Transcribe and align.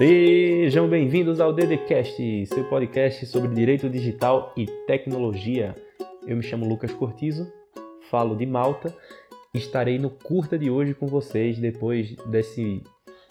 Sejam 0.00 0.88
bem-vindos 0.88 1.42
ao 1.42 1.52
DDCast, 1.52 2.46
seu 2.46 2.64
podcast 2.70 3.26
sobre 3.26 3.54
direito 3.54 3.86
digital 3.86 4.50
e 4.56 4.64
tecnologia. 4.86 5.76
Eu 6.26 6.38
me 6.38 6.42
chamo 6.42 6.66
Lucas 6.66 6.90
Cortizo, 6.94 7.52
falo 8.08 8.34
de 8.34 8.46
Malta 8.46 8.96
e 9.52 9.58
estarei 9.58 9.98
no 9.98 10.08
curta 10.08 10.58
de 10.58 10.70
hoje 10.70 10.94
com 10.94 11.06
vocês 11.06 11.58
depois 11.58 12.16
desse, 12.30 12.82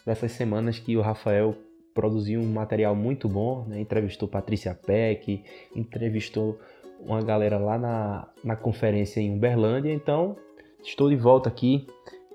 dessas 0.05 0.31
semanas 0.33 0.77
que 0.77 0.95
o 0.95 1.01
Rafael 1.01 1.55
produziu 1.91 2.39
um 2.39 2.53
material 2.53 2.95
muito 2.95 3.27
bom, 3.27 3.65
né? 3.67 3.79
entrevistou 3.79 4.27
Patrícia 4.29 4.75
Peck, 4.75 5.43
entrevistou 5.75 6.59
uma 6.99 7.23
galera 7.23 7.57
lá 7.57 7.79
na, 7.79 8.29
na 8.43 8.55
conferência 8.55 9.19
em 9.19 9.35
Uberlândia, 9.35 9.91
então 9.91 10.35
estou 10.83 11.09
de 11.09 11.15
volta 11.15 11.49
aqui 11.49 11.87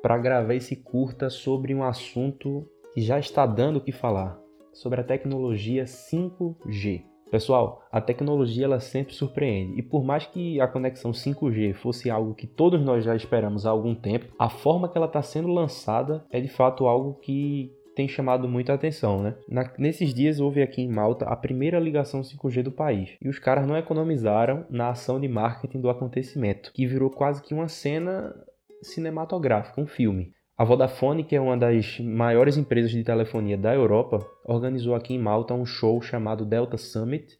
para 0.03 0.19
gravar 0.19 0.57
esse 0.57 0.75
curta 0.75 1.31
sobre 1.31 1.73
um 1.73 1.85
assunto 1.85 2.69
que 2.95 3.01
já 3.01 3.19
está 3.19 3.45
dando 3.45 3.77
o 3.77 3.81
que 3.81 3.93
falar, 3.93 4.39
sobre 4.73 5.01
a 5.01 5.05
tecnologia 5.05 5.85
5G. 5.85 7.05
Pessoal, 7.31 7.83
a 7.91 8.01
tecnologia 8.01 8.65
ela 8.65 8.79
sempre 8.79 9.13
surpreende 9.13 9.77
e 9.77 9.83
por 9.83 10.05
mais 10.05 10.25
que 10.27 10.61
a 10.61 10.69
conexão 10.69 11.11
5G 11.11 11.75
fosse 11.75 12.09
algo 12.09 12.35
que 12.35 12.47
todos 12.47 12.81
nós 12.81 13.05
já 13.05 13.17
esperamos 13.17 13.67
há 13.67 13.71
algum 13.71 13.95
tempo, 13.95 14.33
a 14.39 14.49
forma 14.49 14.89
que 14.89 14.97
ela 14.97 15.09
está 15.09 15.21
sendo 15.21 15.49
lançada 15.49 16.25
é 16.31 16.41
de 16.41 16.49
fato 16.49 16.87
algo 16.87 17.15
que 17.15 17.73
tem 17.97 18.07
chamado 18.07 18.49
muita 18.49 18.75
atenção, 18.75 19.23
né? 19.23 19.37
Na, 19.49 19.73
nesses 19.79 20.13
dias 20.13 20.39
houve 20.39 20.63
aqui 20.63 20.83
em 20.83 20.89
Malta 20.89 21.25
a 21.25 21.37
primeira 21.37 21.79
ligação 21.81 22.21
5G 22.21 22.63
do 22.63 22.73
país 22.73 23.17
e 23.21 23.29
os 23.29 23.39
caras 23.39 23.67
não 23.67 23.77
economizaram 23.77 24.67
na 24.71 24.91
ação 24.91 25.21
de 25.21 25.29
marketing 25.29 25.81
do 25.81 25.91
acontecimento, 25.91 26.73
que 26.73 26.87
virou 26.87 27.11
quase 27.11 27.43
que 27.43 27.55
uma 27.55 27.69
cena 27.69 28.35
cinematográfica, 28.83 29.81
um 29.81 29.87
filme. 29.87 30.33
A 30.57 30.63
Vodafone, 30.63 31.25
que 31.25 31.35
é 31.35 31.41
uma 31.41 31.57
das 31.57 31.99
maiores 31.99 32.57
empresas 32.57 32.93
de 32.93 33.03
telefonia 33.03 33.59
da 33.59 33.75
Europa, 33.75 34.25
organizou 34.45 34.95
aqui 34.95 35.13
em 35.13 35.19
Malta 35.19 35.53
um 35.53 35.67
show 35.67 36.01
chamado 36.01 36.45
Delta 36.45 36.77
Summit 36.77 37.37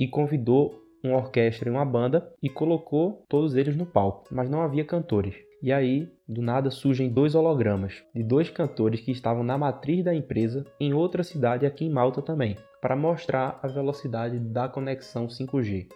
e 0.00 0.08
convidou 0.08 0.82
uma 1.02 1.18
orquestra 1.18 1.68
e 1.68 1.72
uma 1.72 1.84
banda 1.84 2.26
e 2.42 2.48
colocou 2.48 3.22
todos 3.28 3.54
eles 3.54 3.76
no 3.76 3.84
palco, 3.84 4.24
mas 4.30 4.48
não 4.48 4.62
havia 4.62 4.82
cantores. 4.82 5.34
E 5.62 5.70
aí, 5.70 6.08
do 6.26 6.40
nada, 6.40 6.70
surgem 6.70 7.10
dois 7.10 7.34
hologramas 7.34 8.02
de 8.14 8.22
dois 8.22 8.48
cantores 8.48 9.02
que 9.02 9.12
estavam 9.12 9.44
na 9.44 9.58
matriz 9.58 10.02
da 10.02 10.14
empresa 10.14 10.64
em 10.80 10.94
outra 10.94 11.22
cidade 11.22 11.66
aqui 11.66 11.84
em 11.84 11.90
Malta 11.90 12.22
também, 12.22 12.56
para 12.80 12.96
mostrar 12.96 13.60
a 13.62 13.68
velocidade 13.68 14.38
da 14.38 14.70
conexão 14.70 15.26
5G. 15.26 15.88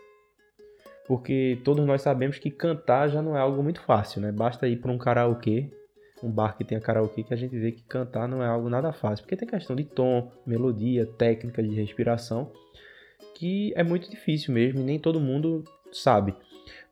Porque 1.07 1.59
todos 1.65 1.87
nós 1.87 2.03
sabemos 2.03 2.39
que 2.39 2.51
cantar 2.51 3.09
já 3.09 3.23
não 3.23 3.35
é 3.35 3.41
algo 3.41 3.63
muito 3.63 3.81
fácil, 3.81 4.21
né? 4.21 4.31
Basta 4.31 4.69
ir 4.69 4.77
para 4.77 4.93
um 4.93 4.99
karaokê, 4.99 5.71
um 6.23 6.31
bar 6.31 6.57
que 6.57 6.65
tenha 6.65 6.81
karaokê, 6.81 7.23
que 7.23 7.35
a 7.35 7.37
gente 7.37 7.59
vê 7.59 7.73
que 7.73 7.83
cantar 7.83 8.29
não 8.29 8.43
é 8.43 8.47
algo 8.47 8.69
nada 8.69 8.93
fácil, 8.93 9.25
porque 9.25 9.37
tem 9.37 9.49
questão 9.49 9.77
de 9.77 9.85
tom, 9.85 10.31
melodia, 10.47 11.07
técnica 11.07 11.63
de 11.63 11.75
respiração, 11.75 12.51
que 13.35 13.73
é 13.77 13.83
muito 13.83 14.11
difícil 14.11 14.53
mesmo 14.53 14.81
e 14.81 14.85
nem 14.85 14.99
todo 14.99 15.21
mundo 15.21 15.65
sabe 15.93 16.35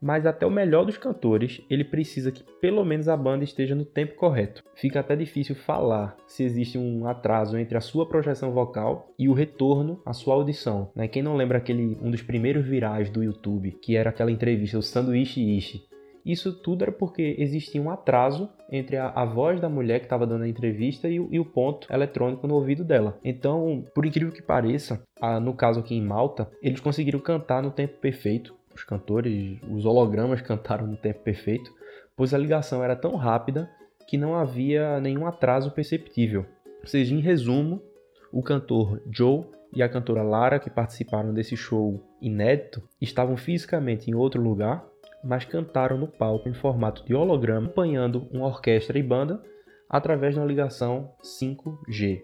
mas 0.01 0.27
até 0.27 0.47
o 0.47 0.51
melhor 0.51 0.85
dos 0.85 0.97
cantores, 0.97 1.61
ele 1.71 1.85
precisa 1.85 2.31
que 2.31 2.43
pelo 2.61 2.85
menos 2.85 3.09
a 3.09 3.17
banda 3.17 3.45
esteja 3.45 3.75
no 3.75 3.85
tempo 3.85 4.15
correto. 4.15 4.63
Fica 4.75 5.01
até 5.01 5.17
difícil 5.17 5.55
falar 5.55 6.17
se 6.27 6.43
existe 6.43 6.79
um 6.79 7.07
atraso 7.07 7.57
entre 7.59 7.77
a 7.77 7.81
sua 7.81 8.07
projeção 8.07 8.53
vocal 8.53 9.13
e 9.19 9.29
o 9.29 9.33
retorno 9.33 10.01
à 10.05 10.13
sua 10.13 10.35
audição. 10.35 10.91
Né? 10.95 11.09
Quem 11.09 11.23
não 11.23 11.37
lembra 11.37 11.59
aquele 11.59 11.99
um 12.03 12.11
dos 12.11 12.23
primeiros 12.23 12.67
virais 12.67 13.11
do 13.11 13.23
YouTube, 13.23 13.73
que 13.83 13.97
era 13.97 14.11
aquela 14.11 14.31
entrevista, 14.31 14.79
o 14.79 14.83
Sanduíche 14.83 15.41
Ishi, 15.41 15.85
isso 16.27 16.53
tudo 16.53 16.83
era 16.83 16.93
porque 16.93 17.37
existia 17.39 17.81
um 17.81 17.89
atraso 17.89 18.51
entre 18.71 18.97
a, 18.97 19.09
a 19.11 19.25
voz 19.25 19.61
da 19.61 19.69
mulher 19.69 20.01
que 20.01 20.07
estava 20.07 20.27
dando 20.27 20.43
a 20.43 20.49
entrevista 20.49 21.09
e, 21.09 21.15
e, 21.15 21.39
o 21.39 21.45
ponto 21.45 21.87
eletrônico 21.93 22.47
no 22.49 22.57
ouvido 22.57 22.85
dela. 22.85 23.17
Então, 23.25 23.85
por 23.95 24.05
incrível 24.05 24.33
que 24.33 24.43
pareça, 24.43 25.03
a, 25.21 25.39
no 25.39 25.55
caso 25.55 25.81
aqui 25.81 25.95
em 25.95 26.03
Malta, 26.03 26.51
eles 26.61 26.81
conseguiram 26.81 27.21
cantar 27.21 27.63
no 27.63 27.71
tempo 27.71 27.99
perfeito, 28.01 28.55
os 28.75 28.83
cantores, 28.83 29.59
os 29.71 29.87
hologramas 29.87 30.43
cantaram 30.43 30.87
no 30.87 30.97
tempo 30.97 31.21
perfeito, 31.21 31.73
pois 32.17 32.35
a 32.35 32.39
ligação 32.39 32.83
era 32.83 32.97
tão 32.97 33.15
rápida 33.15 33.71
que 34.07 34.19
não 34.19 34.35
havia 34.35 35.01
nenhum 35.01 35.27
atraso 35.27 35.71
perceptível. 35.71 36.45
Ou 36.81 36.87
seja, 36.87 37.15
em 37.15 37.21
resumo, 37.21 37.83
o 38.33 38.43
cantor 38.43 39.01
Joe 39.11 39.45
e 39.73 39.83
a 39.83 39.89
cantora 39.89 40.23
Lara, 40.23 40.59
que 40.59 40.71
participaram 40.71 41.35
desse 41.35 41.57
show 41.57 42.01
inédito, 42.21 42.83
estavam 43.01 43.37
fisicamente 43.37 44.11
em 44.11 44.15
outro 44.15 44.41
lugar, 44.41 44.85
mas 45.23 45.45
cantaram 45.45 45.99
no 45.99 46.07
palco 46.07 46.49
em 46.49 46.55
formato 46.55 47.05
de 47.05 47.15
holograma, 47.15 47.67
acompanhando 47.67 48.29
uma 48.31 48.47
orquestra 48.47 48.99
e 48.99 49.03
banda 49.03 49.43
através 49.89 50.35
de 50.35 50.41
uma 50.41 50.47
ligação 50.47 51.13
5G. 51.23 52.23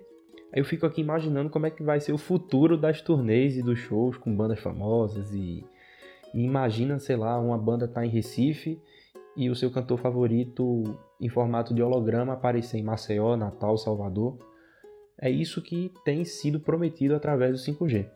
Aí 0.52 0.60
eu 0.60 0.64
fico 0.64 0.84
aqui 0.84 1.00
imaginando 1.00 1.50
como 1.50 1.66
é 1.66 1.70
que 1.70 1.82
vai 1.82 2.00
ser 2.00 2.12
o 2.12 2.18
futuro 2.18 2.76
das 2.76 3.00
turnês 3.00 3.56
e 3.56 3.62
dos 3.62 3.78
shows 3.78 4.16
com 4.16 4.34
bandas 4.34 4.60
famosas 4.60 5.32
e 5.32 5.64
e 6.34 6.42
imagina, 6.42 6.98
sei 6.98 7.16
lá, 7.16 7.38
uma 7.38 7.58
banda 7.58 7.86
tá 7.86 8.04
em 8.04 8.08
Recife 8.08 8.80
e 9.36 9.50
o 9.50 9.54
seu 9.54 9.70
cantor 9.70 9.98
favorito 9.98 10.82
em 11.20 11.28
formato 11.28 11.74
de 11.74 11.82
holograma 11.82 12.32
aparecer 12.32 12.78
em 12.78 12.82
Maceió, 12.82 13.36
Natal, 13.36 13.76
Salvador. 13.76 14.38
É 15.20 15.30
isso 15.30 15.62
que 15.62 15.92
tem 16.04 16.24
sido 16.24 16.58
prometido 16.58 17.14
através 17.14 17.52
do 17.52 17.72
5G. 17.72 18.08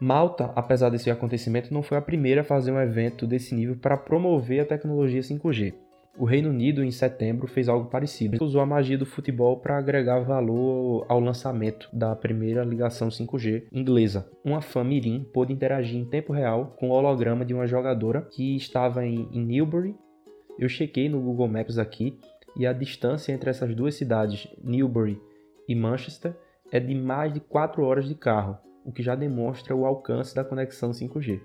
Malta, 0.00 0.52
apesar 0.56 0.90
desse 0.90 1.10
acontecimento, 1.10 1.72
não 1.72 1.82
foi 1.82 1.96
a 1.96 2.02
primeira 2.02 2.40
a 2.40 2.44
fazer 2.44 2.72
um 2.72 2.80
evento 2.80 3.26
desse 3.26 3.54
nível 3.54 3.76
para 3.76 3.96
promover 3.96 4.60
a 4.60 4.66
tecnologia 4.66 5.20
5G. 5.20 5.74
O 6.18 6.26
Reino 6.26 6.50
Unido, 6.50 6.84
em 6.84 6.90
setembro, 6.90 7.46
fez 7.46 7.70
algo 7.70 7.88
parecido. 7.88 8.44
Usou 8.44 8.60
a 8.60 8.66
magia 8.66 8.98
do 8.98 9.06
futebol 9.06 9.60
para 9.60 9.78
agregar 9.78 10.20
valor 10.20 11.06
ao 11.08 11.18
lançamento 11.18 11.88
da 11.90 12.14
primeira 12.14 12.62
ligação 12.64 13.08
5G 13.08 13.64
inglesa. 13.72 14.30
Uma 14.44 14.60
fã 14.60 14.84
mirim 14.84 15.24
pôde 15.32 15.54
interagir 15.54 15.98
em 15.98 16.04
tempo 16.04 16.32
real 16.32 16.76
com 16.78 16.90
o 16.90 16.92
holograma 16.92 17.46
de 17.46 17.54
uma 17.54 17.66
jogadora 17.66 18.20
que 18.20 18.54
estava 18.56 19.06
em, 19.06 19.26
Newbury. 19.32 19.96
Eu 20.58 20.68
chequei 20.68 21.08
no 21.08 21.20
Google 21.20 21.48
Maps 21.48 21.78
aqui 21.78 22.18
e 22.54 22.66
a 22.66 22.74
distância 22.74 23.32
entre 23.32 23.48
essas 23.48 23.74
duas 23.74 23.94
cidades, 23.94 24.46
Newbury 24.62 25.18
e 25.66 25.74
Manchester, 25.74 26.36
é 26.70 26.78
de 26.78 26.94
mais 26.94 27.32
de 27.32 27.40
4 27.40 27.82
horas 27.82 28.06
de 28.06 28.14
carro, 28.14 28.58
o 28.84 28.92
que 28.92 29.02
já 29.02 29.14
demonstra 29.14 29.74
o 29.74 29.86
alcance 29.86 30.34
da 30.34 30.44
conexão 30.44 30.90
5G. 30.90 31.40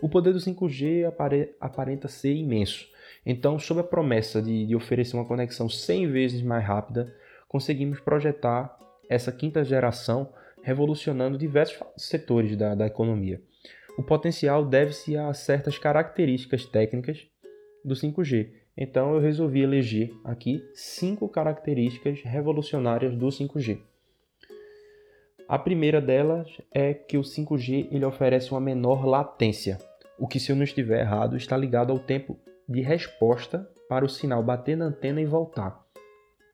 O 0.00 0.08
poder 0.08 0.32
do 0.32 0.38
5G 0.38 1.12
aparenta 1.60 2.08
ser 2.08 2.34
imenso 2.34 2.92
então, 3.24 3.58
sob 3.58 3.80
a 3.80 3.84
promessa 3.84 4.42
de, 4.42 4.66
de 4.66 4.74
oferecer 4.74 5.16
uma 5.16 5.24
conexão 5.24 5.68
100 5.68 6.10
vezes 6.10 6.42
mais 6.42 6.64
rápida, 6.64 7.14
conseguimos 7.48 8.00
projetar 8.00 8.76
essa 9.08 9.30
quinta 9.30 9.64
geração 9.64 10.32
revolucionando 10.62 11.38
diversos 11.38 11.80
setores 11.96 12.56
da, 12.56 12.74
da 12.74 12.86
economia. 12.86 13.40
O 13.96 14.02
potencial 14.02 14.64
deve-se 14.64 15.16
a 15.16 15.32
certas 15.34 15.78
características 15.78 16.64
técnicas 16.64 17.26
do 17.84 17.94
5G. 17.94 18.50
Então 18.76 19.14
eu 19.14 19.20
resolvi 19.20 19.60
eleger 19.60 20.10
aqui 20.24 20.62
cinco 20.74 21.28
características 21.28 22.22
revolucionárias 22.22 23.14
do 23.14 23.26
5G. 23.26 23.80
A 25.48 25.58
primeira 25.58 26.00
delas 26.00 26.48
é 26.72 26.94
que 26.94 27.18
o 27.18 27.22
5G 27.22 27.88
ele 27.90 28.04
oferece 28.04 28.50
uma 28.50 28.60
menor 28.60 29.04
latência, 29.04 29.78
o 30.18 30.26
que 30.26 30.38
se 30.38 30.52
eu 30.52 30.56
não 30.56 30.62
estiver 30.62 31.00
errado 31.00 31.36
está 31.36 31.56
ligado 31.56 31.90
ao 31.90 31.98
tempo 31.98 32.38
de 32.68 32.80
resposta 32.80 33.68
para 33.88 34.04
o 34.04 34.08
sinal 34.08 34.42
bater 34.42 34.76
na 34.76 34.86
antena 34.86 35.20
e 35.20 35.26
voltar, 35.26 35.84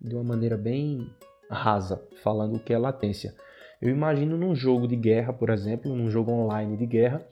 de 0.01 0.15
uma 0.15 0.25
maneira 0.25 0.57
bem 0.57 1.07
rasa, 1.51 2.03
falando 2.23 2.57
o 2.57 2.59
que 2.59 2.73
é 2.73 2.79
latência. 2.79 3.35
Eu 3.81 3.91
imagino 3.91 4.37
num 4.37 4.55
jogo 4.55 4.89
de 4.89 4.97
guerra, 4.97 5.33
por 5.33 5.51
exemplo, 5.51 5.95
num 5.95 6.11
jogo 6.11 6.33
online 6.33 6.77
de 6.77 6.87
guerra, 6.87 7.25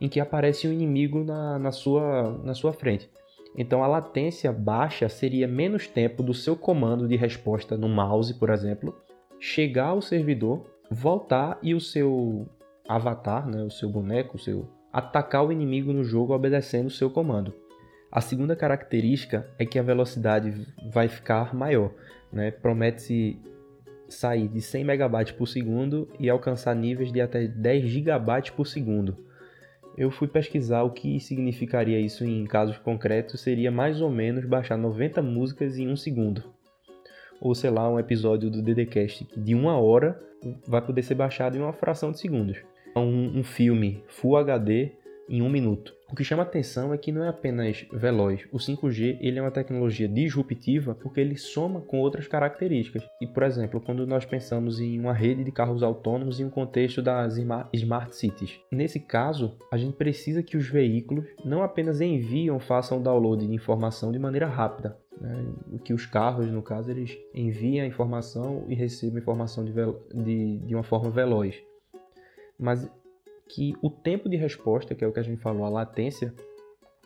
em 0.00 0.08
que 0.08 0.18
aparece 0.18 0.66
um 0.66 0.72
inimigo 0.72 1.22
na, 1.22 1.58
na, 1.58 1.72
sua, 1.72 2.38
na 2.42 2.54
sua 2.54 2.72
frente. 2.72 3.10
Então 3.56 3.84
a 3.84 3.86
latência 3.86 4.52
baixa 4.52 5.08
seria 5.08 5.46
menos 5.46 5.86
tempo 5.86 6.22
do 6.22 6.32
seu 6.32 6.56
comando 6.56 7.06
de 7.06 7.16
resposta 7.16 7.76
no 7.76 7.88
mouse, 7.88 8.32
por 8.34 8.48
exemplo, 8.48 8.96
chegar 9.38 9.88
ao 9.88 10.00
servidor, 10.00 10.64
voltar 10.90 11.58
e 11.62 11.74
o 11.74 11.80
seu 11.80 12.48
avatar, 12.88 13.48
né, 13.48 13.62
o 13.62 13.70
seu 13.70 13.88
boneco, 13.88 14.36
o 14.36 14.40
seu 14.40 14.68
atacar 14.92 15.46
o 15.46 15.52
inimigo 15.52 15.92
no 15.92 16.02
jogo 16.02 16.34
obedecendo 16.34 16.88
o 16.88 16.90
seu 16.90 17.08
comando. 17.08 17.54
A 18.10 18.20
segunda 18.20 18.56
característica 18.56 19.46
é 19.56 19.64
que 19.64 19.78
a 19.78 19.82
velocidade 19.82 20.66
vai 20.90 21.06
ficar 21.06 21.54
maior. 21.54 21.92
Né? 22.32 22.50
Promete-se 22.50 23.38
sair 24.08 24.48
de 24.48 24.60
100 24.60 24.84
MB 24.84 25.32
por 25.38 25.46
segundo 25.46 26.08
e 26.18 26.28
alcançar 26.28 26.74
níveis 26.74 27.12
de 27.12 27.20
até 27.20 27.46
10 27.46 27.88
GB 27.88 28.50
por 28.56 28.66
segundo. 28.66 29.16
Eu 29.96 30.10
fui 30.10 30.26
pesquisar 30.26 30.82
o 30.82 30.90
que 30.90 31.20
significaria 31.20 32.00
isso 32.00 32.24
em 32.24 32.44
casos 32.46 32.78
concretos, 32.78 33.40
seria 33.40 33.70
mais 33.70 34.00
ou 34.00 34.10
menos 34.10 34.44
baixar 34.44 34.76
90 34.76 35.22
músicas 35.22 35.78
em 35.78 35.88
um 35.88 35.96
segundo. 35.96 36.44
Ou 37.40 37.54
sei 37.54 37.70
lá, 37.70 37.88
um 37.88 37.98
episódio 37.98 38.50
do 38.50 38.62
DDCast 38.62 39.26
de 39.36 39.54
uma 39.54 39.78
hora 39.78 40.20
vai 40.66 40.82
poder 40.82 41.02
ser 41.02 41.14
baixado 41.14 41.56
em 41.56 41.60
uma 41.60 41.72
fração 41.72 42.12
de 42.12 42.18
segundos. 42.18 42.58
Um, 42.96 43.38
um 43.38 43.42
filme 43.42 44.02
Full 44.08 44.36
HD 44.36 44.92
em 45.28 45.42
um 45.42 45.48
minuto. 45.48 45.94
O 46.10 46.16
que 46.16 46.24
chama 46.24 46.42
atenção 46.42 46.92
é 46.92 46.98
que 46.98 47.12
não 47.12 47.22
é 47.22 47.28
apenas 47.28 47.86
veloz. 47.92 48.44
O 48.50 48.56
5G 48.56 49.18
ele 49.20 49.38
é 49.38 49.42
uma 49.42 49.50
tecnologia 49.50 50.08
disruptiva 50.08 50.92
porque 50.94 51.20
ele 51.20 51.36
soma 51.36 51.80
com 51.80 52.00
outras 52.00 52.26
características. 52.26 53.04
E, 53.20 53.26
por 53.28 53.44
exemplo, 53.44 53.80
quando 53.80 54.04
nós 54.06 54.24
pensamos 54.24 54.80
em 54.80 54.98
uma 54.98 55.12
rede 55.12 55.44
de 55.44 55.52
carros 55.52 55.84
autônomos 55.84 56.40
em 56.40 56.44
um 56.44 56.50
contexto 56.50 57.00
das 57.00 57.36
smart 57.38 58.16
cities. 58.16 58.58
Nesse 58.72 58.98
caso, 58.98 59.56
a 59.70 59.76
gente 59.76 59.96
precisa 59.96 60.42
que 60.42 60.56
os 60.56 60.68
veículos 60.68 61.26
não 61.44 61.62
apenas 61.62 62.00
enviam, 62.00 62.58
façam 62.58 63.00
download 63.00 63.46
de 63.46 63.54
informação 63.54 64.10
de 64.10 64.18
maneira 64.18 64.48
rápida, 64.48 64.98
né? 65.20 65.44
O 65.70 65.78
que 65.78 65.94
os 65.94 66.06
carros, 66.06 66.48
no 66.48 66.62
caso, 66.62 66.90
eles 66.90 67.16
enviam 67.32 67.84
a 67.84 67.88
informação 67.88 68.64
e 68.68 68.74
recebem 68.74 69.20
informação 69.20 69.64
de, 69.64 69.72
de, 69.72 70.58
de 70.58 70.74
uma 70.74 70.82
forma 70.82 71.08
veloz. 71.08 71.62
Mas 72.58 72.90
que 73.54 73.74
o 73.82 73.90
tempo 73.90 74.28
de 74.28 74.36
resposta, 74.36 74.94
que 74.94 75.04
é 75.04 75.06
o 75.06 75.12
que 75.12 75.20
a 75.20 75.24
gente 75.24 75.40
falou, 75.40 75.64
a 75.64 75.68
latência, 75.68 76.34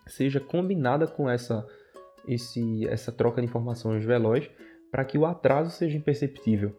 seja 0.07 0.41
combinada 0.41 1.07
com 1.07 1.29
essa, 1.29 1.67
esse, 2.29 2.87
essa 2.89 3.11
troca 3.11 3.41
de 3.41 3.47
informações 3.47 4.05
veloz 4.05 4.51
para 4.91 5.05
que 5.05 5.19
o 5.19 5.27
atraso 5.27 5.71
seja 5.71 5.97
imperceptível 5.97 6.77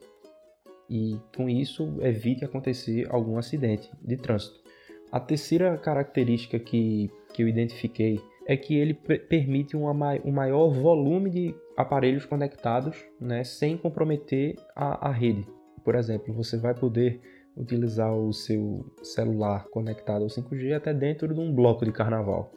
e 0.90 1.20
com 1.36 1.50
isso 1.50 1.98
evite 2.02 2.46
acontecer 2.46 3.08
algum 3.10 3.38
acidente 3.38 3.90
de 4.02 4.18
trânsito. 4.18 4.64
A 5.12 5.20
terceira 5.20 5.78
característica 5.78 6.60
que, 6.60 7.10
que 7.34 7.44
eu 7.44 7.48
identifiquei 7.48 8.20
é 8.48 8.56
que 8.56 8.76
ele 8.76 8.94
permite 8.94 9.76
uma, 9.76 9.92
um 10.24 10.32
maior 10.32 10.70
volume 10.70 11.30
de 11.30 11.56
aparelhos 11.76 12.26
conectados 12.26 13.04
né, 13.20 13.44
sem 13.44 13.76
comprometer 13.76 14.56
a, 14.76 15.10
a 15.10 15.12
rede. 15.12 15.48
Por 15.84 15.96
exemplo, 15.96 16.34
você 16.34 16.58
vai 16.58 16.74
poder 16.76 17.20
utilizar 17.56 18.14
o 18.14 18.34
seu 18.34 18.86
celular 19.02 19.66
conectado 19.70 20.24
ao 20.24 20.30
5G 20.30 20.74
até 20.76 20.94
dentro 20.94 21.34
de 21.34 21.40
um 21.40 21.54
bloco 21.54 21.86
de 21.86 21.92
carnaval. 21.92 22.52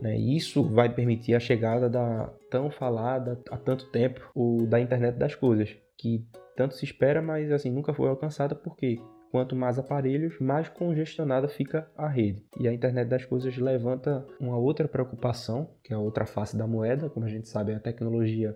Né? 0.00 0.16
Isso 0.16 0.62
vai 0.62 0.92
permitir 0.92 1.34
a 1.34 1.40
chegada 1.40 1.88
da 1.88 2.32
tão 2.50 2.70
falada 2.70 3.40
há 3.50 3.56
tanto 3.56 3.90
tempo 3.90 4.30
o, 4.34 4.66
da 4.66 4.80
internet 4.80 5.16
das 5.16 5.34
coisas, 5.34 5.76
que 5.98 6.26
tanto 6.56 6.74
se 6.74 6.84
espera, 6.84 7.20
mas 7.20 7.50
assim 7.52 7.70
nunca 7.70 7.92
foi 7.92 8.08
alcançada 8.08 8.54
porque 8.54 8.98
quanto 9.30 9.56
mais 9.56 9.78
aparelhos, 9.78 10.38
mais 10.38 10.68
congestionada 10.68 11.48
fica 11.48 11.90
a 11.96 12.06
rede. 12.06 12.44
E 12.60 12.68
a 12.68 12.72
internet 12.72 13.08
das 13.08 13.24
coisas 13.24 13.56
levanta 13.56 14.26
uma 14.38 14.58
outra 14.58 14.86
preocupação, 14.86 15.70
que 15.82 15.92
é 15.92 15.96
a 15.96 15.98
outra 15.98 16.26
face 16.26 16.56
da 16.56 16.66
moeda, 16.66 17.08
como 17.08 17.24
a 17.24 17.28
gente 17.28 17.48
sabe, 17.48 17.72
a 17.72 17.80
tecnologia 17.80 18.54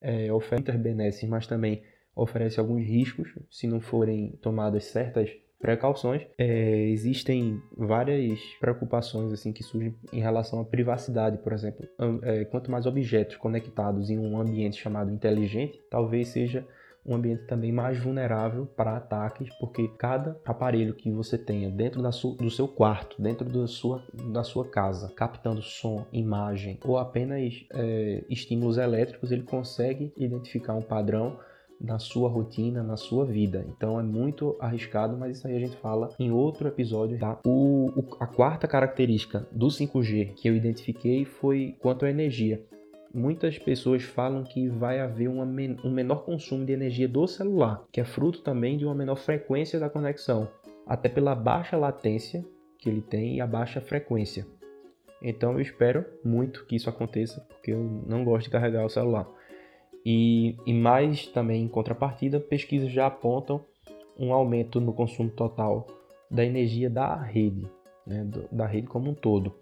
é, 0.00 0.32
oferta 0.32 0.72
benefícios, 0.72 1.30
mas 1.30 1.46
também 1.46 1.82
oferece 2.14 2.60
alguns 2.60 2.84
riscos 2.84 3.34
se 3.50 3.66
não 3.66 3.80
forem 3.80 4.38
tomadas 4.40 4.84
certas 4.84 5.30
precauções. 5.64 6.26
É, 6.36 6.88
existem 6.88 7.58
várias 7.74 8.38
preocupações 8.60 9.32
assim 9.32 9.50
que 9.50 9.62
surgem 9.62 9.94
em 10.12 10.20
relação 10.20 10.60
à 10.60 10.64
privacidade, 10.64 11.38
por 11.38 11.54
exemplo. 11.54 11.88
É, 12.22 12.44
quanto 12.44 12.70
mais 12.70 12.84
objetos 12.84 13.36
conectados 13.36 14.10
em 14.10 14.18
um 14.18 14.38
ambiente 14.38 14.80
chamado 14.80 15.10
inteligente, 15.10 15.80
talvez 15.90 16.28
seja 16.28 16.66
um 17.06 17.14
ambiente 17.14 17.44
também 17.44 17.70
mais 17.70 17.98
vulnerável 17.98 18.66
para 18.66 18.96
ataques, 18.96 19.48
porque 19.58 19.88
cada 19.98 20.38
aparelho 20.44 20.94
que 20.94 21.10
você 21.10 21.36
tenha 21.36 21.70
dentro 21.70 22.02
da 22.02 22.10
do 22.10 22.50
seu 22.50 22.66
quarto, 22.66 23.20
dentro 23.20 23.48
da 23.48 23.66
sua, 23.66 24.02
da 24.32 24.42
sua 24.42 24.68
casa, 24.68 25.12
captando 25.14 25.62
som, 25.62 26.06
imagem 26.12 26.78
ou 26.84 26.98
apenas 26.98 27.66
é, 27.72 28.24
estímulos 28.28 28.78
elétricos, 28.78 29.30
ele 29.30 29.42
consegue 29.42 30.12
identificar 30.16 30.74
um 30.74 30.82
padrão 30.82 31.38
na 31.84 31.98
sua 31.98 32.28
rotina, 32.28 32.82
na 32.82 32.96
sua 32.96 33.24
vida. 33.24 33.64
Então 33.68 34.00
é 34.00 34.02
muito 34.02 34.56
arriscado, 34.58 35.16
mas 35.16 35.36
isso 35.36 35.46
aí 35.46 35.56
a 35.56 35.60
gente 35.60 35.76
fala 35.76 36.10
em 36.18 36.30
outro 36.30 36.66
episódio, 36.66 37.18
tá? 37.18 37.38
O, 37.46 37.90
o, 37.94 38.16
a 38.18 38.26
quarta 38.26 38.66
característica 38.66 39.46
do 39.52 39.68
5G 39.68 40.34
que 40.34 40.48
eu 40.48 40.56
identifiquei 40.56 41.24
foi 41.24 41.76
quanto 41.80 42.04
à 42.04 42.10
energia 42.10 42.64
muitas 43.14 43.56
pessoas 43.56 44.02
falam 44.02 44.42
que 44.42 44.68
vai 44.68 44.98
haver 44.98 45.28
uma, 45.28 45.44
um 45.84 45.90
menor 45.90 46.24
consumo 46.24 46.66
de 46.66 46.72
energia 46.72 47.06
do 47.06 47.26
celular, 47.28 47.84
que 47.92 48.00
é 48.00 48.04
fruto 48.04 48.42
também 48.42 48.76
de 48.76 48.84
uma 48.84 48.94
menor 48.94 49.16
frequência 49.16 49.78
da 49.78 49.88
conexão, 49.88 50.48
até 50.84 51.08
pela 51.08 51.34
baixa 51.34 51.76
latência 51.76 52.44
que 52.76 52.88
ele 52.88 53.00
tem 53.00 53.36
e 53.36 53.40
a 53.40 53.46
baixa 53.46 53.80
frequência. 53.80 54.44
Então 55.22 55.52
eu 55.52 55.60
espero 55.60 56.04
muito 56.24 56.66
que 56.66 56.74
isso 56.74 56.90
aconteça, 56.90 57.40
porque 57.42 57.70
eu 57.70 57.78
não 58.06 58.24
gosto 58.24 58.46
de 58.46 58.50
carregar 58.50 58.84
o 58.84 58.90
celular. 58.90 59.26
E, 60.04 60.56
e 60.66 60.72
mais 60.72 61.26
também 61.26 61.62
em 61.62 61.68
contrapartida, 61.68 62.38
pesquisas 62.38 62.90
já 62.90 63.06
apontam 63.06 63.64
um 64.18 64.32
aumento 64.32 64.80
no 64.80 64.92
consumo 64.92 65.30
total 65.30 65.86
da 66.30 66.44
energia 66.44 66.90
da 66.90 67.16
rede, 67.16 67.66
né, 68.06 68.28
da 68.50 68.66
rede 68.66 68.86
como 68.86 69.10
um 69.10 69.14
todo. 69.14 69.54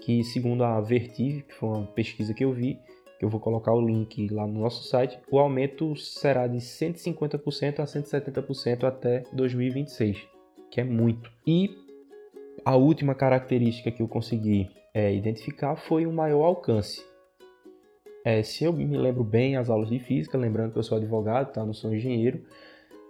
Que 0.00 0.22
segundo 0.22 0.62
a 0.62 0.80
Vertiv, 0.80 1.42
que 1.42 1.54
foi 1.54 1.68
uma 1.68 1.86
pesquisa 1.86 2.34
que 2.34 2.44
eu 2.44 2.52
vi, 2.52 2.78
que 3.18 3.24
eu 3.24 3.30
vou 3.30 3.40
colocar 3.40 3.72
o 3.72 3.80
link 3.80 4.28
lá 4.28 4.46
no 4.46 4.60
nosso 4.60 4.84
site, 4.84 5.18
o 5.30 5.38
aumento 5.38 5.96
será 5.96 6.46
de 6.46 6.58
150% 6.58 7.80
a 7.80 7.84
170% 7.84 8.84
até 8.84 9.24
2026, 9.32 10.18
que 10.70 10.80
é 10.80 10.84
muito. 10.84 11.30
E 11.46 11.70
a 12.64 12.76
última 12.76 13.14
característica 13.14 13.90
que 13.90 14.02
eu 14.02 14.08
consegui 14.08 14.68
é, 14.92 15.14
identificar 15.14 15.76
foi 15.76 16.06
o 16.06 16.12
maior 16.12 16.44
alcance. 16.44 17.02
É, 18.26 18.42
se 18.42 18.64
eu 18.64 18.72
me 18.72 18.96
lembro 18.96 19.22
bem 19.22 19.56
as 19.56 19.70
aulas 19.70 19.88
de 19.88 20.00
física, 20.00 20.36
lembrando 20.36 20.72
que 20.72 20.78
eu 20.78 20.82
sou 20.82 20.98
advogado, 20.98 21.52
tá? 21.52 21.64
não 21.64 21.72
sou 21.72 21.94
engenheiro, 21.94 22.42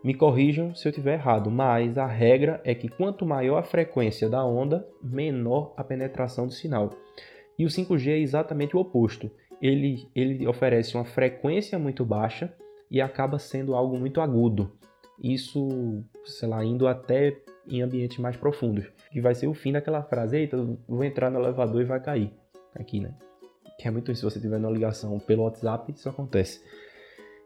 me 0.05 0.13
corrijam 0.13 0.75
se 0.75 0.87
eu 0.87 0.91
estiver 0.91 1.15
errado, 1.15 1.51
mas 1.51 1.97
a 1.97 2.07
regra 2.07 2.61
é 2.65 2.75
que 2.75 2.87
quanto 2.89 3.25
maior 3.25 3.57
a 3.57 3.63
frequência 3.63 4.29
da 4.29 4.45
onda, 4.45 4.87
menor 5.03 5.73
a 5.75 5.83
penetração 5.83 6.47
do 6.47 6.53
sinal. 6.53 6.91
E 7.59 7.65
o 7.65 7.69
5G 7.69 8.09
é 8.09 8.19
exatamente 8.19 8.77
o 8.77 8.81
oposto 8.81 9.31
ele, 9.61 10.09
ele 10.15 10.47
oferece 10.47 10.95
uma 10.95 11.05
frequência 11.05 11.79
muito 11.79 12.05
baixa 12.05 12.53
e 12.91 13.01
acaba 13.01 13.39
sendo 13.39 13.75
algo 13.75 13.99
muito 13.99 14.21
agudo. 14.21 14.73
Isso, 15.23 16.05
sei 16.25 16.49
lá, 16.49 16.65
indo 16.65 16.87
até 16.87 17.37
em 17.67 17.81
ambientes 17.83 18.19
mais 18.19 18.37
profundos. 18.37 18.87
Que 19.11 19.21
vai 19.21 19.35
ser 19.35 19.47
o 19.47 19.55
fim 19.55 19.73
daquela 19.73 20.03
frase, 20.03 20.37
eita, 20.37 20.57
vou 20.87 21.05
entrar 21.05 21.31
no 21.31 21.41
elevador 21.41 21.81
e 21.81 21.85
vai 21.85 22.01
cair. 22.01 22.33
Aqui, 22.75 23.01
né? 23.01 23.15
Que 23.79 23.89
é 23.89 23.91
muito 23.91 24.11
isso, 24.11 24.21
se 24.21 24.35
você 24.35 24.41
tiver 24.41 24.59
uma 24.59 24.71
ligação 24.71 25.19
pelo 25.19 25.43
WhatsApp, 25.45 25.93
isso 25.93 26.09
acontece. 26.09 26.61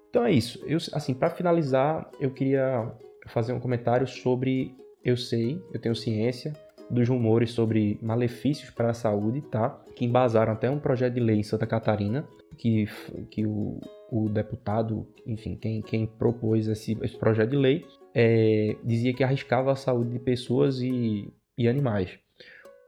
Então 0.08 0.24
é 0.24 0.32
isso. 0.32 0.62
Eu, 0.66 0.78
assim, 0.92 1.14
para 1.14 1.30
finalizar, 1.30 2.10
eu 2.20 2.30
queria 2.30 2.92
fazer 3.26 3.52
um 3.52 3.60
comentário 3.60 4.06
sobre 4.06 4.74
eu 5.04 5.16
sei, 5.16 5.62
eu 5.72 5.80
tenho 5.80 5.94
ciência 5.94 6.54
dos 6.90 7.08
rumores 7.08 7.52
sobre 7.52 7.98
malefícios 8.02 8.70
para 8.70 8.90
a 8.90 8.94
saúde, 8.94 9.40
tá? 9.42 9.80
Que 9.94 10.04
embasaram 10.04 10.52
até 10.52 10.68
um 10.68 10.80
projeto 10.80 11.14
de 11.14 11.20
lei 11.20 11.36
em 11.36 11.42
Santa 11.42 11.66
Catarina, 11.66 12.28
que, 12.58 12.86
que 13.30 13.46
o, 13.46 13.80
o 14.10 14.28
deputado, 14.28 15.06
enfim, 15.24 15.56
quem, 15.56 15.80
quem 15.80 16.06
propôs 16.06 16.66
esse, 16.66 16.98
esse 17.00 17.16
projeto 17.16 17.50
de 17.50 17.56
lei, 17.56 17.86
é, 18.12 18.76
dizia 18.82 19.14
que 19.14 19.22
arriscava 19.22 19.70
a 19.70 19.76
saúde 19.76 20.10
de 20.10 20.18
pessoas 20.18 20.80
e, 20.80 21.32
e 21.56 21.68
animais. 21.68 22.18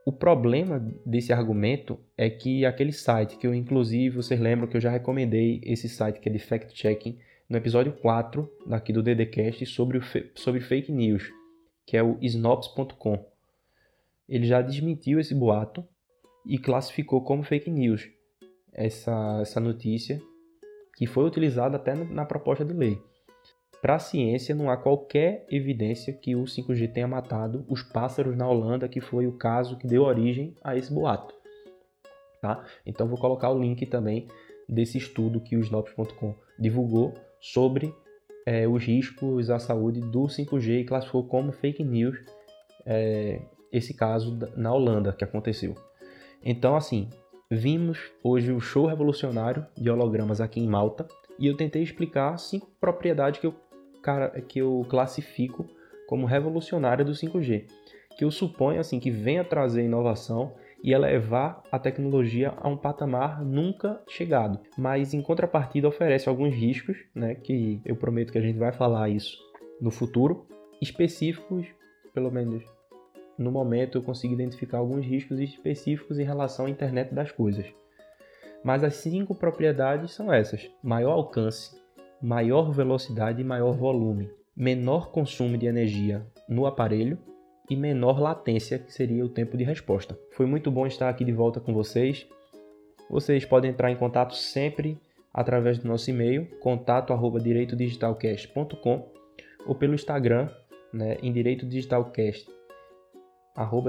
O 0.05 0.11
problema 0.11 0.79
desse 1.05 1.31
argumento 1.31 1.99
é 2.17 2.29
que 2.29 2.65
aquele 2.65 2.91
site, 2.91 3.37
que 3.37 3.47
eu 3.47 3.53
inclusive, 3.53 4.17
vocês 4.17 4.39
lembram 4.39 4.67
que 4.67 4.75
eu 4.75 4.81
já 4.81 4.89
recomendei 4.89 5.61
esse 5.63 5.87
site 5.87 6.19
que 6.19 6.27
é 6.27 6.31
de 6.31 6.39
fact-checking 6.39 7.17
no 7.49 7.57
episódio 7.57 7.93
4 7.93 8.49
daqui 8.65 8.91
do 8.91 9.01
DDCast 9.01 9.65
sobre, 9.65 9.97
o, 9.97 10.01
sobre 10.35 10.59
fake 10.59 10.91
news, 10.91 11.31
que 11.85 11.95
é 11.95 12.03
o 12.03 12.17
snops.com 12.21 13.33
ele 14.27 14.45
já 14.45 14.61
desmentiu 14.61 15.19
esse 15.19 15.35
boato 15.35 15.85
e 16.45 16.57
classificou 16.57 17.23
como 17.23 17.43
fake 17.43 17.69
news 17.69 18.09
essa, 18.71 19.39
essa 19.41 19.59
notícia 19.59 20.21
que 20.95 21.05
foi 21.05 21.25
utilizada 21.25 21.77
até 21.77 21.93
na 21.95 22.25
proposta 22.25 22.63
de 22.63 22.73
lei. 22.73 23.01
Para 23.83 23.95
a 23.95 23.99
ciência, 23.99 24.55
não 24.55 24.69
há 24.69 24.77
qualquer 24.77 25.45
evidência 25.51 26.13
que 26.13 26.37
o 26.37 26.45
5G 26.45 26.93
tenha 26.93 27.05
matado 27.05 27.65
os 27.67 27.83
pássaros 27.83 28.33
na 28.33 28.47
Holanda, 28.47 28.87
que 28.87 29.01
foi 29.01 29.27
o 29.27 29.33
caso 29.33 29.77
que 29.77 29.85
deu 29.85 30.03
origem 30.03 30.55
a 30.63 30.77
esse 30.77 30.93
boato. 30.93 31.35
Tá? 32.41 32.63
Então, 32.85 33.09
vou 33.09 33.17
colocar 33.17 33.49
o 33.49 33.59
link 33.59 33.85
também 33.85 34.29
desse 34.69 34.97
estudo 34.97 35.41
que 35.41 35.57
o 35.57 35.59
Snops.com 35.59 36.33
divulgou 36.57 37.13
sobre 37.41 37.93
é, 38.45 38.65
os 38.65 38.81
riscos 38.81 39.49
à 39.49 39.59
saúde 39.59 39.99
do 39.99 40.27
5G 40.27 40.79
e 40.79 40.85
classificou 40.85 41.27
como 41.27 41.51
fake 41.51 41.83
news 41.83 42.17
é, 42.85 43.41
esse 43.69 43.93
caso 43.93 44.39
na 44.55 44.73
Holanda 44.73 45.11
que 45.11 45.25
aconteceu. 45.25 45.75
Então, 46.41 46.77
assim, 46.77 47.09
vimos 47.51 47.99
hoje 48.23 48.53
o 48.53 48.61
show 48.61 48.85
revolucionário 48.85 49.65
de 49.75 49.89
hologramas 49.89 50.39
aqui 50.39 50.61
em 50.61 50.69
Malta 50.69 51.05
e 51.37 51.47
eu 51.47 51.57
tentei 51.57 51.83
explicar 51.83 52.37
cinco 52.37 52.71
propriedades 52.79 53.41
que 53.41 53.47
eu, 53.47 53.53
que 54.47 54.59
eu 54.59 54.85
classifico 54.89 55.65
como 56.07 56.25
revolucionária 56.25 57.03
do 57.03 57.13
5G, 57.13 57.65
que 58.17 58.25
eu 58.25 58.31
suponho 58.31 58.79
assim 58.79 58.99
que 58.99 59.09
venha 59.09 59.43
trazer 59.43 59.83
inovação 59.83 60.53
e 60.83 60.91
elevar 60.91 61.63
a 61.71 61.79
tecnologia 61.79 62.53
a 62.57 62.67
um 62.67 62.75
patamar 62.75 63.43
nunca 63.43 64.01
chegado, 64.07 64.59
mas 64.77 65.13
em 65.13 65.21
contrapartida 65.21 65.87
oferece 65.87 66.27
alguns 66.27 66.53
riscos, 66.53 66.97
né, 67.15 67.35
que 67.35 67.81
eu 67.85 67.95
prometo 67.95 68.33
que 68.33 68.37
a 68.37 68.41
gente 68.41 68.59
vai 68.59 68.73
falar 68.73 69.09
isso 69.09 69.37
no 69.79 69.89
futuro, 69.89 70.45
específicos, 70.81 71.65
pelo 72.13 72.29
menos 72.29 72.63
no 73.37 73.51
momento 73.51 73.97
eu 73.97 74.03
consigo 74.03 74.33
identificar 74.33 74.77
alguns 74.77 75.05
riscos 75.05 75.39
específicos 75.39 76.19
em 76.19 76.23
relação 76.23 76.65
à 76.65 76.69
internet 76.69 77.13
das 77.13 77.31
coisas. 77.31 77.65
Mas 78.63 78.83
as 78.83 78.95
cinco 78.95 79.33
propriedades 79.35 80.11
são 80.11 80.31
essas: 80.31 80.69
maior 80.83 81.13
alcance, 81.13 81.75
maior 82.23 82.71
velocidade 82.71 83.41
e 83.41 83.43
maior 83.43 83.73
volume, 83.73 84.31
menor 84.55 85.11
consumo 85.11 85.57
de 85.57 85.65
energia 85.65 86.25
no 86.47 86.65
aparelho 86.65 87.17
e 87.69 87.75
menor 87.75 88.17
latência, 88.17 88.79
que 88.79 88.93
seria 88.93 89.25
o 89.25 89.29
tempo 89.29 89.57
de 89.57 89.65
resposta. 89.65 90.17
Foi 90.31 90.45
muito 90.45 90.71
bom 90.71 90.87
estar 90.87 91.09
aqui 91.09 91.25
de 91.25 91.33
volta 91.33 91.59
com 91.59 91.73
vocês. 91.73 92.25
Vocês 93.09 93.43
podem 93.43 93.71
entrar 93.71 93.91
em 93.91 93.97
contato 93.97 94.35
sempre 94.35 94.97
através 95.33 95.77
do 95.77 95.85
nosso 95.87 96.09
e-mail, 96.09 96.47
contato@direitodigitalcast.com 96.61 99.11
ou 99.65 99.75
pelo 99.75 99.93
Instagram, 99.93 100.49
né, 100.93 101.17
em 101.21 101.33
Direito 101.33 101.65
Digitalcast, 101.65 102.49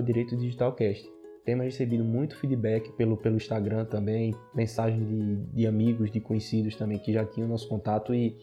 Direito 0.04 0.36
Digitalcast. 0.36 1.08
Temos 1.44 1.66
recebido 1.66 2.02
muito 2.02 2.36
feedback 2.38 2.90
pelo, 2.92 3.16
pelo 3.16 3.36
Instagram 3.36 3.84
também, 3.84 4.34
mensagens 4.54 5.06
de, 5.06 5.36
de 5.52 5.66
amigos, 5.66 6.10
de 6.10 6.18
conhecidos 6.18 6.74
também 6.74 6.98
que 6.98 7.12
já 7.12 7.24
tinham 7.24 7.46
nosso 7.46 7.68
contato 7.68 8.14
e, 8.14 8.36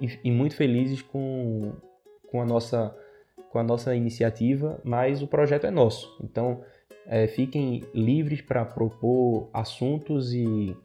e, 0.00 0.18
e 0.24 0.30
muito 0.30 0.54
felizes 0.54 1.00
com, 1.00 1.72
com, 2.28 2.42
a 2.42 2.44
nossa, 2.44 2.94
com 3.50 3.58
a 3.58 3.62
nossa 3.62 3.94
iniciativa, 3.94 4.78
mas 4.84 5.22
o 5.22 5.26
projeto 5.26 5.66
é 5.66 5.70
nosso. 5.70 6.14
Então, 6.22 6.62
é, 7.06 7.26
fiquem 7.26 7.84
livres 7.94 8.42
para 8.42 8.64
propor 8.66 9.48
assuntos 9.52 10.34
e 10.34 10.76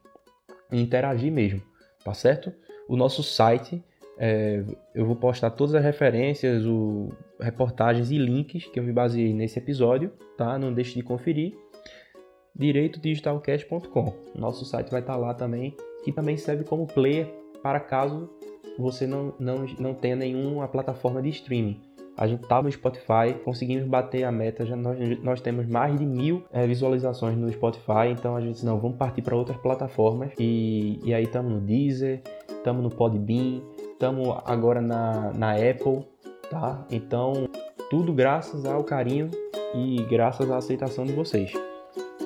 interagir 0.72 1.32
mesmo, 1.32 1.62
tá 2.04 2.14
certo? 2.14 2.54
O 2.88 2.96
nosso 2.96 3.24
site 3.24 3.84
é, 4.24 4.64
eu 4.94 5.04
vou 5.04 5.16
postar 5.16 5.50
todas 5.50 5.74
as 5.74 5.84
referências, 5.84 6.64
o, 6.64 7.10
reportagens 7.40 8.12
e 8.12 8.20
links 8.20 8.68
que 8.68 8.80
eu 8.80 8.84
me 8.84 8.94
baseei 8.94 9.34
nesse 9.34 9.58
episódio, 9.58 10.12
tá? 10.38 10.60
Não 10.60 10.72
deixe 10.72 10.94
de 10.94 11.02
conferir. 11.02 11.58
direitodigitalcast.com. 12.56 14.14
Nosso 14.36 14.64
site 14.64 14.92
vai 14.92 15.00
estar 15.00 15.18
lá 15.18 15.34
também, 15.34 15.76
que 16.04 16.12
também 16.12 16.38
serve 16.38 16.64
como 16.64 16.86
player 16.86 17.26
para 17.64 17.80
caso 17.80 18.30
você 18.78 19.08
não, 19.08 19.34
não, 19.40 19.66
não 19.80 19.96
tenha 19.96 20.16
nenhuma 20.16 20.68
plataforma 20.68 21.20
de 21.20 21.30
streaming. 21.30 21.82
A 22.16 22.28
gente 22.28 22.44
estava 22.44 22.64
no 22.64 22.72
Spotify, 22.72 23.34
conseguimos 23.44 23.88
bater 23.88 24.24
a 24.24 24.32
meta, 24.32 24.66
já 24.68 24.76
nós, 24.76 25.00
nós 25.24 25.42
temos 25.42 25.66
mais 25.66 25.98
de 25.98 26.06
mil 26.06 26.44
é, 26.52 26.68
visualizações 26.68 27.36
no 27.36 27.52
Spotify, 27.52 28.10
então 28.12 28.36
a 28.36 28.42
gente 28.42 28.64
não, 28.64 28.80
vamos 28.80 28.98
partir 28.98 29.24
para 29.24 29.36
outras 29.36 29.58
plataformas. 29.58 30.32
E, 30.38 31.00
e 31.04 31.12
aí 31.12 31.24
estamos 31.24 31.52
no 31.52 31.60
Deezer, 31.60 32.22
estamos 32.48 32.84
no 32.84 32.90
Podbean, 32.92 33.62
Estamos 34.02 34.36
agora 34.46 34.82
na, 34.82 35.32
na 35.32 35.52
Apple, 35.52 36.04
tá? 36.50 36.84
Então, 36.90 37.48
tudo 37.88 38.12
graças 38.12 38.66
ao 38.66 38.84
carinho 38.84 39.30
e 39.76 40.02
graças 40.10 40.50
à 40.50 40.58
aceitação 40.58 41.06
de 41.06 41.14
vocês. 41.14 41.54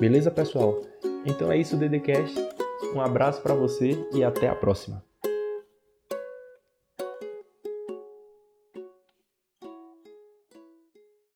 Beleza, 0.00 0.30
pessoal? 0.30 0.80
Então 1.26 1.52
é 1.52 1.58
isso, 1.58 1.76
DDCast. 1.76 2.34
Um 2.94 3.00
abraço 3.02 3.42
para 3.42 3.54
você 3.54 4.08
e 4.14 4.24
até 4.24 4.48
a 4.48 4.54
próxima. 4.54 5.04